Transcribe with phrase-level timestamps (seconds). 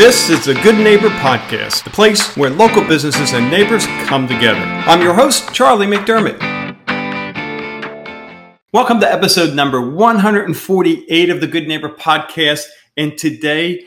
[0.00, 4.58] This is the Good Neighbor Podcast, the place where local businesses and neighbors come together.
[4.58, 6.40] I'm your host, Charlie McDermott.
[8.72, 12.64] Welcome to episode number 148 of the Good Neighbor Podcast.
[12.96, 13.84] And today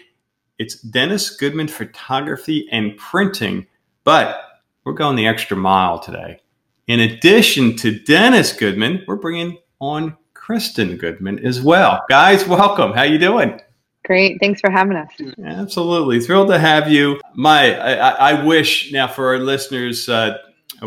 [0.60, 3.66] it's Dennis Goodman Photography and Printing,
[4.04, 4.40] but
[4.84, 6.40] we're going the extra mile today.
[6.86, 12.06] In addition to Dennis Goodman, we're bringing on Kristen Goodman as well.
[12.08, 12.94] Guys, welcome.
[12.94, 13.60] How you doing?
[14.06, 14.38] Great.
[14.40, 15.10] Thanks for having us.
[15.46, 16.20] Absolutely.
[16.20, 17.22] Thrilled to have you.
[17.36, 20.38] My, I, I wish now for our listeners, uh,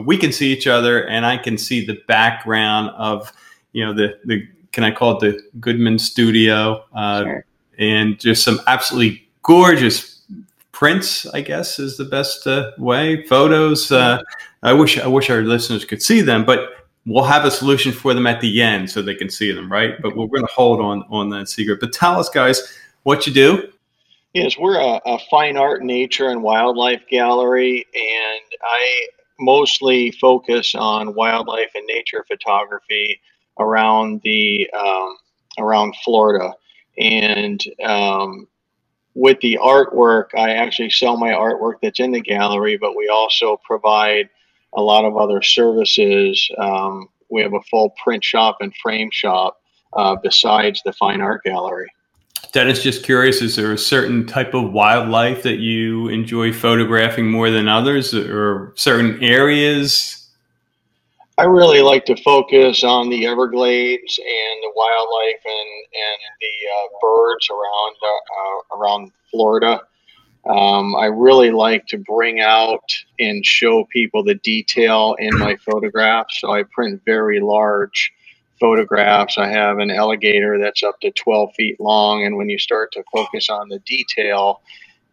[0.04, 3.32] we can see each other and I can see the background of,
[3.72, 6.84] you know, the, the, can I call it the Goodman studio?
[6.94, 7.44] Uh, sure.
[7.78, 10.22] And just some absolutely gorgeous
[10.72, 13.24] prints, I guess is the best uh, way.
[13.24, 13.90] Photos.
[13.90, 14.20] Uh,
[14.62, 18.12] I wish, I wish our listeners could see them, but we'll have a solution for
[18.12, 19.94] them at the end so they can see them, right?
[20.02, 21.80] But we're going to hold on on that secret.
[21.80, 23.72] But tell us, guys, what you do?
[24.32, 29.06] Yes, we're a, a fine art, nature, and wildlife gallery, and I
[29.38, 33.20] mostly focus on wildlife and nature photography
[33.60, 35.16] around the um,
[35.56, 36.52] around Florida.
[36.98, 38.48] And um,
[39.14, 43.60] with the artwork, I actually sell my artwork that's in the gallery, but we also
[43.64, 44.28] provide
[44.74, 46.50] a lot of other services.
[46.58, 49.60] Um, we have a full print shop and frame shop
[49.92, 51.88] uh, besides the fine art gallery.
[52.56, 57.50] Dennis, just curious, is there a certain type of wildlife that you enjoy photographing more
[57.50, 60.26] than others or certain areas?
[61.36, 66.86] I really like to focus on the Everglades and the wildlife and, and the uh,
[67.02, 68.08] birds around uh,
[68.40, 69.82] uh, around Florida.
[70.48, 76.40] Um, I really like to bring out and show people the detail in my photographs.
[76.40, 78.14] So I print very large
[78.58, 79.38] photographs.
[79.38, 82.24] I have an alligator that's up to 12 feet long.
[82.24, 84.62] And when you start to focus on the detail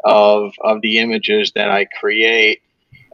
[0.03, 2.61] of, of the images that I create,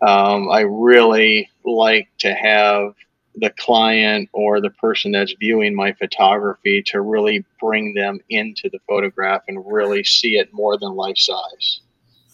[0.01, 2.93] um, I really like to have
[3.35, 8.79] the client or the person that's viewing my photography to really bring them into the
[8.87, 11.81] photograph and really see it more than life size.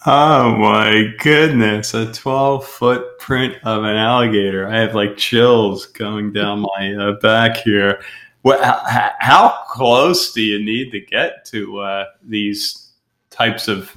[0.08, 4.68] Oh my goodness, a 12 foot print of an alligator.
[4.68, 8.04] I have like chills going down my uh, back here.
[8.44, 12.92] What, how, how, close do you need to get to uh, these
[13.32, 13.96] types of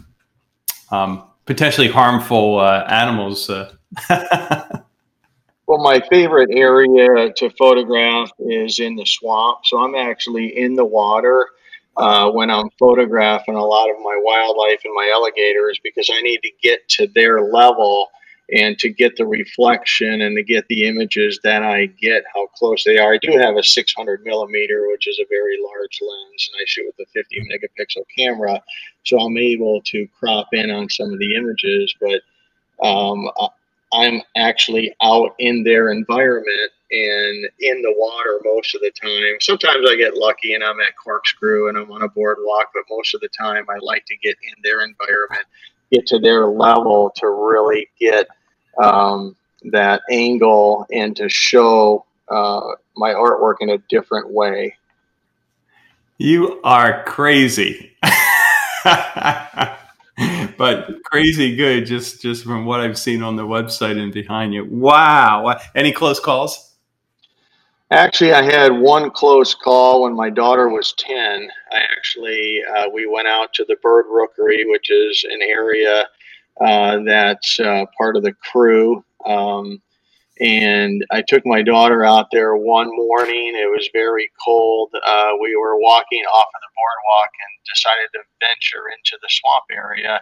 [0.90, 3.50] um, potentially harmful uh, animals?
[3.50, 3.70] Uh?
[5.66, 9.58] well, my favorite area to photograph is in the swamp.
[9.64, 11.48] So I'm actually in the water
[11.98, 16.40] uh, when I'm photographing a lot of my wildlife and my alligators because I need
[16.42, 18.08] to get to their level
[18.50, 22.82] and to get the reflection and to get the images that I get, how close
[22.84, 23.14] they are.
[23.14, 26.86] I do have a 600 millimeter, which is a very large lens, and I shoot
[26.86, 28.62] with a 50 megapixel camera,
[29.04, 31.94] so I'm able to crop in on some of the images.
[32.00, 33.28] But um,
[33.92, 39.36] I'm actually out in their environment and in the water most of the time.
[39.40, 43.14] Sometimes I get lucky and I'm at Corkscrew and I'm on a boardwalk, but most
[43.14, 45.46] of the time I like to get in their environment,
[45.92, 48.28] get to their level to really get
[48.82, 54.76] um, that angle and to show uh, my artwork in a different way.
[56.18, 57.92] You are crazy.
[60.58, 64.64] but crazy good just just from what I've seen on the website and behind you.
[64.64, 65.58] Wow.
[65.74, 66.76] Any close calls?
[67.90, 71.48] Actually, I had one close call when my daughter was 10.
[71.72, 76.06] I actually, uh, we went out to the bird rookery, which is an area
[76.60, 79.02] uh, that's uh, part of the crew.
[79.24, 79.80] Um,
[80.40, 83.54] and I took my daughter out there one morning.
[83.54, 84.90] It was very cold.
[85.06, 89.64] Uh, we were walking off of the boardwalk and decided to venture into the swamp
[89.72, 90.20] area.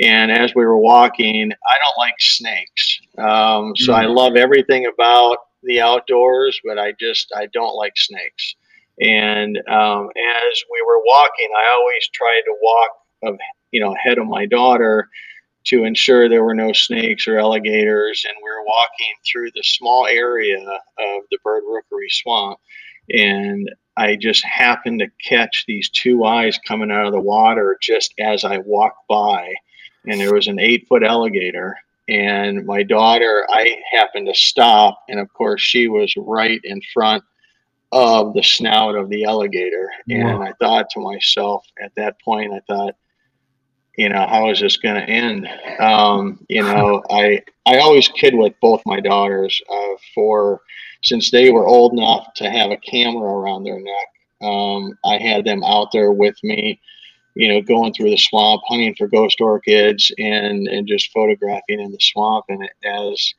[0.00, 3.00] And as we were walking, I don't like snakes.
[3.18, 4.02] Um, so mm-hmm.
[4.02, 8.56] I love everything about the outdoors, but I just I don't like snakes.
[9.00, 12.90] And um, as we were walking, I always tried to walk
[13.22, 13.38] of
[13.70, 15.08] you know ahead of my daughter
[15.64, 18.24] to ensure there were no snakes or alligators.
[18.28, 22.58] And we were walking through the small area of the bird rookery swamp,
[23.10, 28.12] and I just happened to catch these two eyes coming out of the water just
[28.18, 29.54] as I walked by,
[30.06, 31.76] and there was an eight foot alligator
[32.08, 37.24] and my daughter i happened to stop and of course she was right in front
[37.92, 42.60] of the snout of the alligator and i thought to myself at that point i
[42.66, 42.94] thought
[43.96, 45.48] you know how is this going to end
[45.80, 50.60] um, you know i i always kid with both my daughters uh, for
[51.02, 54.08] since they were old enough to have a camera around their neck
[54.42, 56.80] um, i had them out there with me
[57.34, 61.90] you know, going through the swamp, hunting for ghost orchids, and and just photographing in
[61.90, 62.44] the swamp.
[62.48, 63.34] And as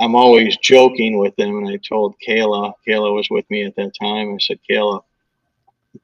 [0.00, 3.92] I'm always joking with them, and I told Kayla, Kayla was with me at that
[4.00, 4.34] time.
[4.34, 5.02] I said, Kayla,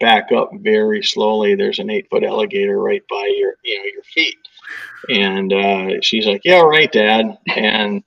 [0.00, 1.54] back up very slowly.
[1.54, 4.36] There's an eight foot alligator right by your, you know, your feet.
[5.08, 7.38] And uh, she's like, yeah, right, Dad.
[7.54, 8.02] And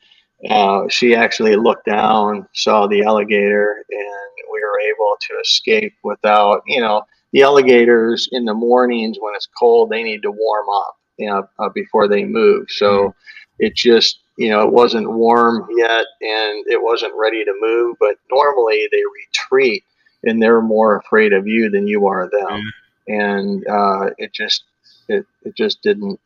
[0.49, 6.63] uh, she actually looked down, saw the alligator, and we were able to escape without,
[6.65, 10.95] you know, the alligators in the mornings when it's cold, they need to warm up,
[11.17, 12.65] you know, uh, before they move.
[12.69, 13.09] So mm-hmm.
[13.59, 17.97] it just, you know, it wasn't warm yet and it wasn't ready to move.
[17.99, 19.83] But normally they retreat
[20.23, 22.41] and they're more afraid of you than you are them.
[22.41, 23.11] Mm-hmm.
[23.11, 24.63] And uh, it just,
[25.07, 26.19] it, it just didn't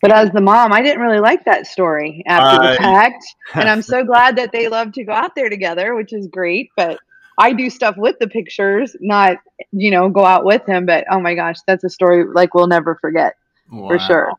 [0.00, 3.24] but as the mom, I didn't really like that story after uh, the fact.
[3.54, 6.70] and I'm so glad that they love to go out there together, which is great.
[6.76, 6.98] But
[7.38, 9.38] I do stuff with the pictures, not,
[9.72, 10.86] you know, go out with him.
[10.86, 13.36] But oh my gosh, that's a story like we'll never forget
[13.70, 13.88] wow.
[13.88, 14.32] for sure.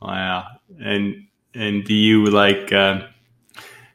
[0.00, 0.46] Wow.
[0.80, 3.06] And, and do you like, uh,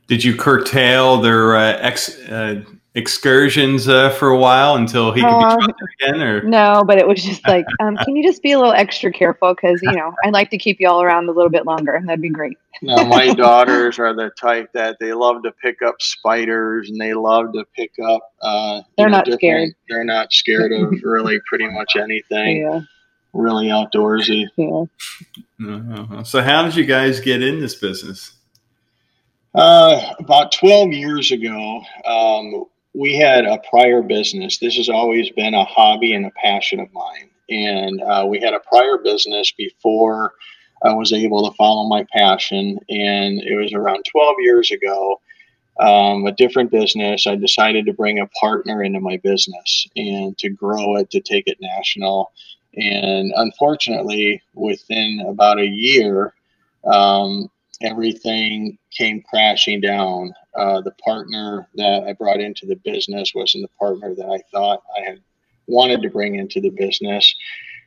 [0.07, 2.63] did you curtail their uh, ex, uh,
[2.99, 6.97] excursions uh, for a while until he could uh, be trusted again or no but
[6.97, 9.91] it was just like um, can you just be a little extra careful because you
[9.91, 12.57] know i'd like to keep you all around a little bit longer that'd be great
[12.81, 17.13] no my daughters are the type that they love to pick up spiders and they
[17.13, 21.67] love to pick up uh, they're know, not scared they're not scared of really pretty
[21.67, 22.81] much anything yeah.
[23.33, 24.83] really outdoorsy yeah.
[25.65, 26.23] Uh-huh.
[26.23, 28.33] so how did you guys get in this business
[29.55, 34.57] uh, about 12 years ago, um, we had a prior business.
[34.57, 37.29] This has always been a hobby and a passion of mine.
[37.49, 40.33] And uh, we had a prior business before
[40.83, 42.79] I was able to follow my passion.
[42.89, 45.19] And it was around 12 years ago,
[45.79, 47.27] um, a different business.
[47.27, 51.45] I decided to bring a partner into my business and to grow it, to take
[51.47, 52.31] it national.
[52.75, 56.33] And unfortunately, within about a year,
[56.85, 57.49] um,
[57.81, 60.33] everything came crashing down.
[60.55, 64.83] Uh, the partner that I brought into the business wasn't the partner that I thought
[64.97, 65.21] I had
[65.67, 67.33] wanted to bring into the business.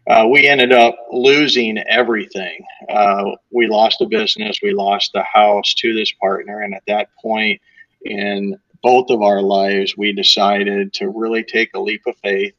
[0.08, 2.64] Uh, we ended up losing everything.
[2.88, 7.08] Uh, we lost the business, we lost the house to this partner, and at that
[7.20, 7.60] point
[8.04, 12.54] in both of our lives, we decided to really take a leap of faith.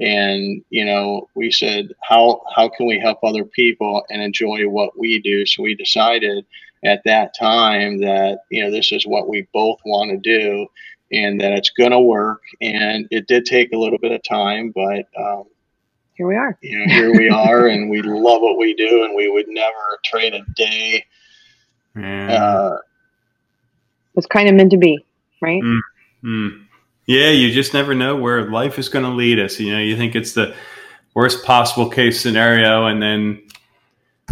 [0.00, 4.98] And you know, we said, how how can we help other people and enjoy what
[4.98, 5.46] we do?
[5.46, 6.44] So we decided
[6.84, 10.66] at that time that you know this is what we both want to do
[11.12, 14.72] and that it's going to work and it did take a little bit of time
[14.74, 15.44] but um,
[16.14, 19.14] here we are you know here we are and we love what we do and
[19.14, 21.04] we would never trade a day
[21.96, 22.30] mm.
[22.30, 22.76] uh,
[24.16, 25.04] it's kind of meant to be
[25.40, 26.66] right mm.
[27.06, 29.96] yeah you just never know where life is going to lead us you know you
[29.96, 30.54] think it's the
[31.14, 33.40] worst possible case scenario and then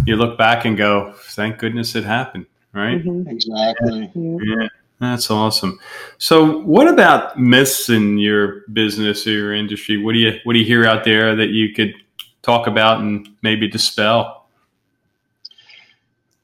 [0.06, 3.04] you look back and go, thank goodness it happened, right?
[3.04, 3.28] Mm-hmm.
[3.28, 4.10] Exactly.
[4.14, 4.68] Yeah.
[5.00, 5.78] That's awesome.
[6.18, 9.96] So, what about myths in your business or your industry?
[9.96, 11.94] What do you what do you hear out there that you could
[12.42, 14.46] talk about and maybe dispel?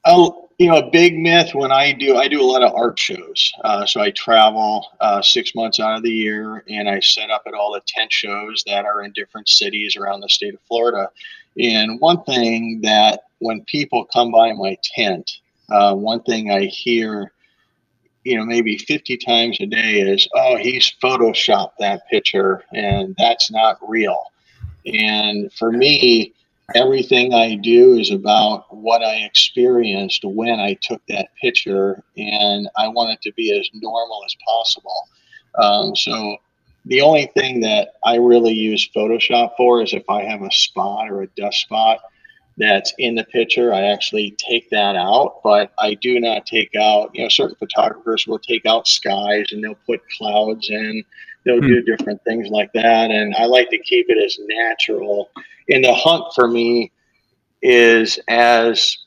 [0.05, 2.97] Oh, you know, a big myth when I do I do a lot of art
[2.97, 3.53] shows.
[3.63, 7.43] Uh, so I travel uh, six months out of the year, and I set up
[7.45, 11.11] at all the tent shows that are in different cities around the state of Florida.
[11.59, 15.39] And one thing that when people come by my tent,
[15.69, 17.31] uh, one thing I hear,
[18.23, 23.51] you know, maybe 50 times a day is, oh, he's photoshopped that picture and that's
[23.51, 24.23] not real.
[24.85, 26.33] And for me,
[26.75, 32.87] everything I do is about what I experienced when I took that picture, and I
[32.87, 35.07] want it to be as normal as possible.
[35.55, 36.37] Um, so
[36.85, 41.09] the only thing that I really use Photoshop for is if I have a spot
[41.09, 41.99] or a dust spot
[42.57, 47.11] that's in the picture, I actually take that out, but I do not take out,
[47.13, 51.03] you know, certain photographers will take out skies and they'll put clouds in,
[51.45, 51.67] they'll hmm.
[51.67, 53.11] do different things like that.
[53.11, 55.29] And I like to keep it as natural.
[55.69, 56.91] And the hunt for me
[57.61, 58.97] is as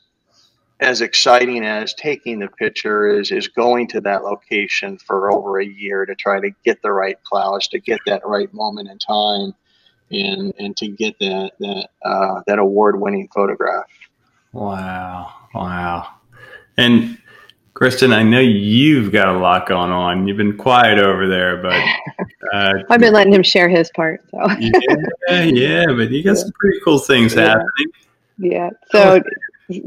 [0.79, 5.65] as exciting as taking the picture is is going to that location for over a
[5.65, 9.53] year to try to get the right clouds, to get that right moment in time,
[10.11, 13.85] and and to get that that uh, that award winning photograph.
[14.53, 16.07] Wow, wow,
[16.77, 17.17] and.
[17.73, 20.27] Kristen, I know you've got a lot going on.
[20.27, 21.73] You've been quiet over there, but
[22.53, 24.23] uh, I've been letting him share his part.
[24.29, 26.43] So yeah, yeah, but you got yeah.
[26.43, 27.47] some pretty cool things yeah.
[27.47, 27.91] happening.
[28.37, 28.69] Yeah.
[28.91, 29.23] So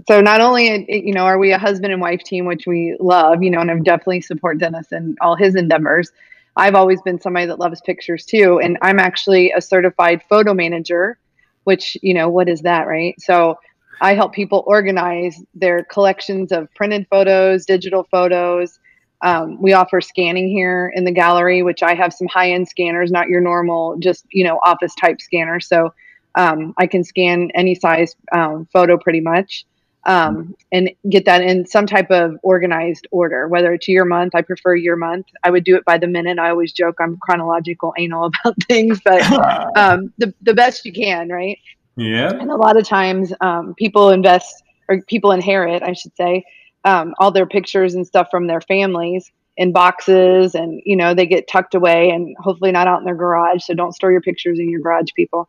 [0.07, 3.43] so not only you know are we a husband and wife team which we love
[3.43, 6.13] you know and i definitely support dennis and all his endeavors
[6.57, 11.19] i've always been somebody that loves pictures too and i'm actually a certified photo manager
[11.65, 13.21] which you know what is that, right?
[13.21, 13.59] So
[14.01, 18.79] I help people organize their collections of printed photos, digital photos.
[19.23, 23.11] Um, we offer scanning here in the gallery, which I have some high end scanners,
[23.11, 25.61] not your normal, just you know office type scanner.
[25.61, 25.93] So
[26.35, 29.65] um, I can scan any size um, photo pretty much
[30.07, 34.35] um, and get that in some type of organized order, whether it's year month.
[34.35, 35.27] I prefer year month.
[35.43, 36.39] I would do it by the minute.
[36.39, 39.23] I always joke I'm chronological anal about things, but
[39.77, 41.59] um, the, the best you can, right?
[41.97, 42.31] Yeah.
[42.31, 46.45] And a lot of times um, people invest or people inherit, I should say,
[46.85, 51.27] um, all their pictures and stuff from their families in boxes and, you know, they
[51.27, 53.65] get tucked away and hopefully not out in their garage.
[53.65, 55.49] So don't store your pictures in your garage, people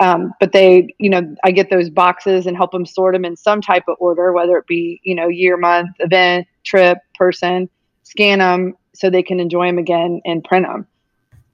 [0.00, 3.36] um, but they, you know, I get those boxes and help them sort them in
[3.36, 7.68] some type of order, whether it be, you know, year, month, event, trip, person,
[8.02, 10.86] scan them so they can enjoy them again and print them.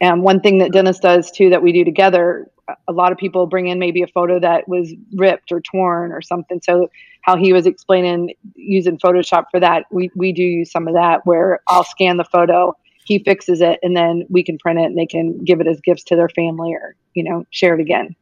[0.00, 2.50] And one thing that Dennis does too that we do together,
[2.88, 6.22] a lot of people bring in maybe a photo that was ripped or torn or
[6.22, 6.60] something.
[6.62, 6.90] So
[7.22, 11.24] how he was explaining using Photoshop for that, we, we do use some of that
[11.24, 14.98] where I'll scan the photo, he fixes it, and then we can print it and
[14.98, 18.16] they can give it as gifts to their family or, you know, share it again.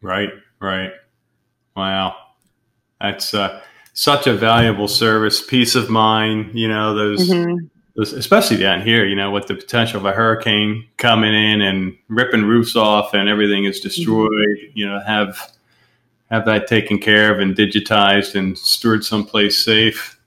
[0.00, 0.92] Right, right.
[1.76, 2.16] Wow.
[3.00, 3.60] That's uh,
[3.94, 7.66] such a valuable service, peace of mind, you know, those, mm-hmm.
[7.96, 11.96] those, especially down here, you know, with the potential of a hurricane coming in and
[12.08, 14.78] ripping roofs off and everything is destroyed, mm-hmm.
[14.78, 15.52] you know, have,
[16.30, 20.18] have that taken care of and digitized and stored someplace safe.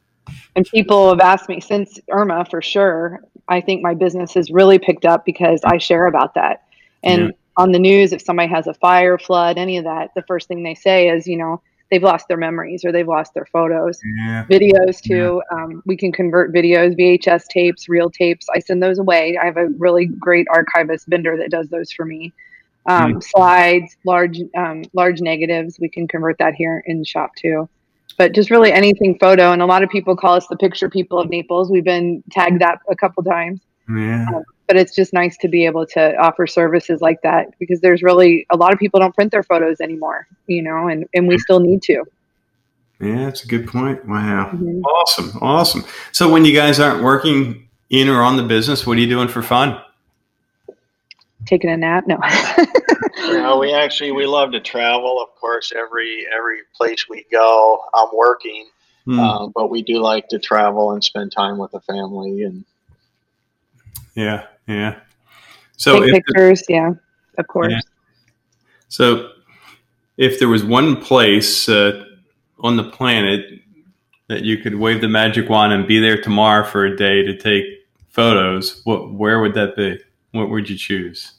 [0.56, 3.22] And people have asked me since Irma for sure.
[3.48, 6.64] I think my business has really picked up because I share about that.
[7.04, 10.24] And yeah on the news if somebody has a fire, flood, any of that, the
[10.24, 13.46] first thing they say is, you know, they've lost their memories or they've lost their
[13.46, 14.00] photos.
[14.18, 14.46] Yeah.
[14.50, 15.42] Videos too.
[15.52, 15.64] Yeah.
[15.64, 18.48] Um, we can convert videos, VHS tapes, reel tapes.
[18.54, 19.38] I send those away.
[19.38, 22.34] I have a really great archivist vendor that does those for me.
[22.88, 23.22] Um.
[23.22, 25.78] Slides, large um, large negatives.
[25.80, 27.70] We can convert that here in the shop too.
[28.18, 29.52] But just really anything photo.
[29.52, 31.70] And a lot of people call us the picture people of Naples.
[31.70, 33.62] We've been tagged that a couple times.
[33.88, 34.26] Yeah.
[34.72, 38.46] But it's just nice to be able to offer services like that because there's really
[38.52, 41.60] a lot of people don't print their photos anymore, you know, and, and we still
[41.60, 42.06] need to.
[43.02, 44.08] Yeah, that's a good point.
[44.08, 44.50] Wow.
[44.54, 44.80] Mm-hmm.
[44.84, 45.38] Awesome.
[45.42, 45.86] Awesome.
[46.14, 49.28] So when you guys aren't working in or on the business, what are you doing
[49.28, 49.78] for fun?
[51.46, 52.08] Taking a nap?
[52.08, 52.18] No.
[53.34, 55.22] no, we actually we love to travel.
[55.22, 58.70] Of course, every every place we go, I'm working,
[59.06, 59.20] mm.
[59.20, 62.64] uh, but we do like to travel and spend time with the family and.
[64.16, 65.00] Yeah, yeah.
[65.78, 66.92] So Take pictures, yeah,
[67.38, 67.72] of course.
[67.72, 67.80] Yeah.
[68.90, 69.32] So
[70.18, 72.06] if there was one place uh,
[72.60, 73.46] on the planet
[74.28, 77.38] that you could wave the magic wand and be there tomorrow for a day to
[77.38, 77.66] take
[78.10, 80.00] photos, what where would that be?
[80.32, 81.34] What would you choose?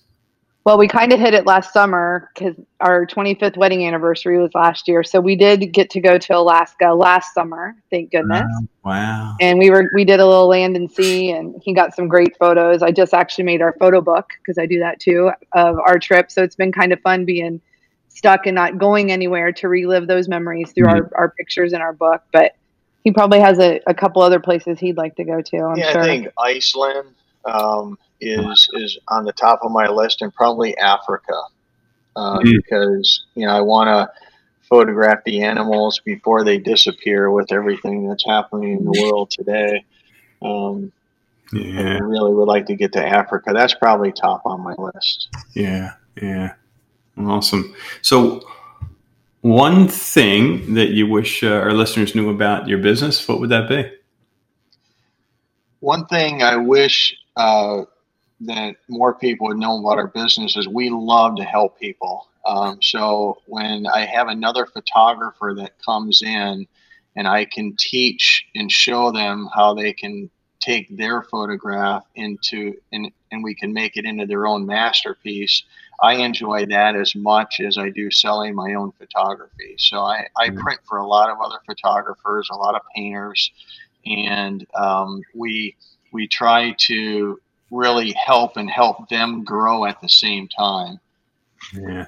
[0.65, 4.87] Well, we kind of hit it last summer because our 25th wedding anniversary was last
[4.87, 5.03] year.
[5.03, 8.45] So we did get to go to Alaska last summer, thank goodness.
[8.85, 8.93] Wow.
[8.93, 9.37] wow.
[9.41, 12.37] And we were we did a little land and sea, and he got some great
[12.39, 12.81] photos.
[12.81, 16.31] I just actually made our photo book because I do that too of our trip.
[16.31, 17.61] So it's been kind of fun being
[18.09, 21.13] stuck and not going anywhere to relive those memories through mm-hmm.
[21.15, 22.23] our, our pictures in our book.
[22.33, 22.55] But
[23.03, 25.59] he probably has a, a couple other places he'd like to go to.
[25.59, 26.03] I'm yeah, sure.
[26.03, 27.09] I think Iceland.
[27.45, 31.41] Um, is is on the top of my list, and probably Africa,
[32.17, 32.53] uh, mm.
[32.57, 34.11] because you know I want to
[34.69, 39.85] photograph the animals before they disappear with everything that's happening in the world today.
[40.41, 40.93] Um,
[41.53, 41.97] yeah.
[41.97, 43.53] I really would like to get to Africa.
[43.53, 45.29] That's probably top on my list.
[45.55, 46.55] Yeah, yeah,
[47.19, 47.75] awesome.
[48.01, 48.49] So,
[49.43, 53.69] one thing that you wish uh, our listeners knew about your business, what would that
[53.69, 53.93] be?
[55.81, 57.83] One thing I wish uh,
[58.47, 62.29] that more people would know about our business is we love to help people.
[62.47, 66.67] Um, so when I have another photographer that comes in
[67.15, 70.31] and I can teach and show them how they can
[70.61, 75.65] take their photograph into and, and we can make it into their own masterpiece,
[76.01, 79.75] I enjoy that as much as I do selling my own photography.
[79.79, 80.61] So I, I mm-hmm.
[80.61, 83.51] print for a lot of other photographers, a lot of painters,
[84.05, 85.77] and um, we
[86.13, 87.41] we try to
[87.73, 91.01] really help and help them grow at the same time.
[91.73, 92.07] Yeah.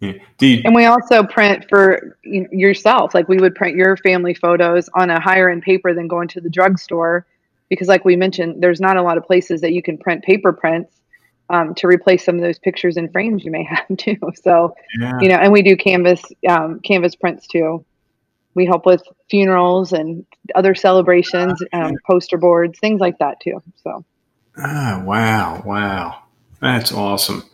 [0.00, 0.12] yeah.
[0.40, 3.14] You- and we also print for yourself.
[3.14, 6.40] Like we would print your family photos on a higher end paper than going to
[6.40, 7.26] the drugstore,
[7.68, 10.52] because like we mentioned, there's not a lot of places that you can print paper
[10.52, 10.98] prints
[11.50, 14.16] um, to replace some of those pictures and frames you may have too.
[14.42, 15.18] So, yeah.
[15.20, 17.84] you know, and we do canvas um, canvas prints too.
[18.54, 23.62] We help with funerals and other celebrations, um, poster boards, things like that too.
[23.82, 24.04] So.
[24.56, 26.22] Ah, wow, wow,
[26.60, 27.44] that's awesome.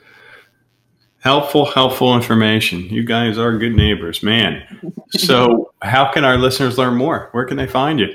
[1.21, 2.81] Helpful, helpful information.
[2.85, 4.65] You guys are good neighbors, man.
[5.11, 7.31] So, how can our listeners learn more?
[7.33, 8.09] Where can they find you?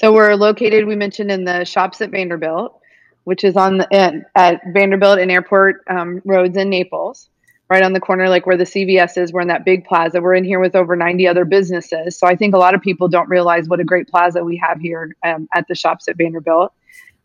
[0.00, 2.76] So, we're located, we mentioned, in the shops at Vanderbilt,
[3.22, 7.28] which is on the at, at Vanderbilt and Airport um, Roads in Naples,
[7.70, 9.32] right on the corner, like where the CVS is.
[9.32, 10.20] We're in that big plaza.
[10.20, 12.18] We're in here with over 90 other businesses.
[12.18, 14.80] So, I think a lot of people don't realize what a great plaza we have
[14.80, 16.72] here um, at the shops at Vanderbilt.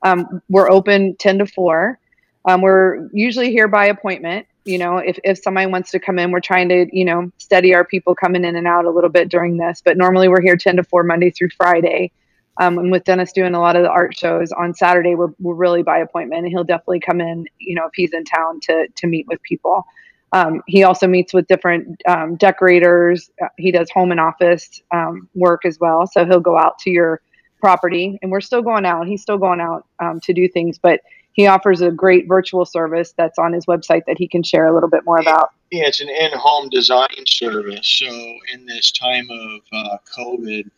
[0.04, 2.00] Um, we're open 10 to 4.
[2.46, 4.48] Um, we're usually here by appointment.
[4.66, 7.74] You know, if, if somebody wants to come in, we're trying to, you know, steady
[7.74, 9.82] our people coming in and out a little bit during this.
[9.84, 12.12] But normally we're here 10 to 4 Monday through Friday.
[12.60, 15.54] Um, and with Dennis doing a lot of the art shows on Saturday, we're, we're
[15.54, 16.44] really by appointment.
[16.44, 19.42] And he'll definitely come in, you know, if he's in town to, to meet with
[19.44, 19.86] people.
[20.34, 23.30] Um, he also meets with different um, decorators.
[23.42, 26.06] Uh, he does home and office um, work as well.
[26.08, 27.22] So he'll go out to your
[27.60, 29.08] property, and we're still going out.
[29.08, 31.02] He's still going out um, to do things, but
[31.34, 34.74] he offers a great virtual service that's on his website that he can share a
[34.74, 35.52] little bit more about.
[35.72, 37.88] Yeah, it's an in-home design service.
[37.88, 38.08] So
[38.54, 40.70] in this time of uh, COVID,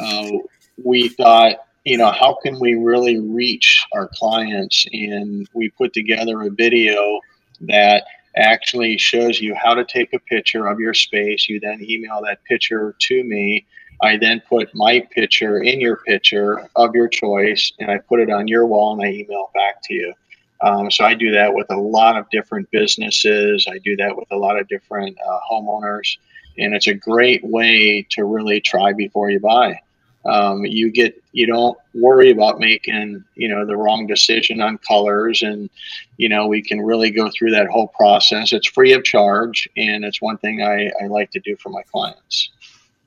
[0.00, 0.38] uh,
[0.82, 4.86] we thought, you know, how can we really reach our clients?
[4.92, 7.20] And we put together a video
[7.62, 8.04] that
[8.36, 11.48] actually shows you how to take a picture of your space.
[11.48, 13.66] You then email that picture to me
[14.02, 18.30] I then put my picture in your picture of your choice, and I put it
[18.30, 20.14] on your wall, and I email back to you.
[20.60, 23.66] Um, so I do that with a lot of different businesses.
[23.70, 26.16] I do that with a lot of different uh, homeowners,
[26.58, 29.80] and it's a great way to really try before you buy.
[30.24, 35.42] Um, you get you don't worry about making you know the wrong decision on colors,
[35.42, 35.70] and
[36.16, 38.52] you know we can really go through that whole process.
[38.52, 41.82] It's free of charge, and it's one thing I, I like to do for my
[41.82, 42.50] clients.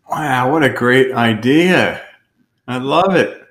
[0.10, 2.01] Wow, what a great idea.
[2.67, 3.41] I love it.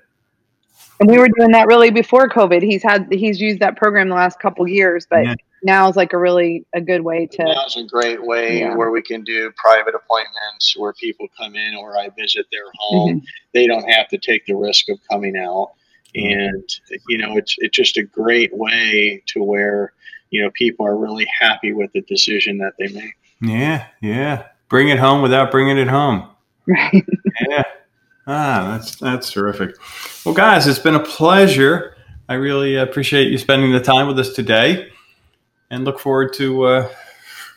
[1.01, 2.61] And we were doing that really before COVID.
[2.61, 5.35] He's had he's used that program the last couple years, but yeah.
[5.63, 8.75] now is like a really a good way to Now's a great way yeah.
[8.75, 13.15] where we can do private appointments where people come in or I visit their home.
[13.15, 13.25] Mm-hmm.
[13.51, 15.71] They don't have to take the risk of coming out.
[16.13, 16.69] And
[17.09, 19.93] you know, it's it's just a great way to where,
[20.29, 23.15] you know, people are really happy with the decision that they make.
[23.41, 24.49] Yeah, yeah.
[24.69, 26.29] Bring it home without bringing it home.
[26.71, 27.05] Right.
[27.49, 27.63] yeah.
[28.27, 29.75] Ah, that's that's terrific.
[30.25, 31.97] Well, guys, it's been a pleasure.
[32.29, 34.89] I really appreciate you spending the time with us today,
[35.69, 36.89] and look forward to uh,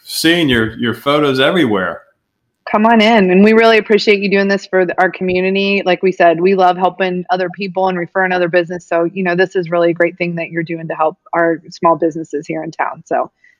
[0.02, 2.02] seeing your your photos everywhere.
[2.72, 5.82] Come on in, and we really appreciate you doing this for the, our community.
[5.84, 8.86] Like we said, we love helping other people and referring other business.
[8.86, 11.62] So you know, this is really a great thing that you're doing to help our
[11.70, 13.04] small businesses here in town.
[13.06, 13.30] So